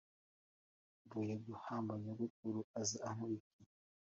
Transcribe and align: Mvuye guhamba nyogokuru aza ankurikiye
Mvuye 1.03 1.35
guhamba 1.45 1.93
nyogokuru 2.03 2.59
aza 2.79 2.97
ankurikiye 3.09 3.69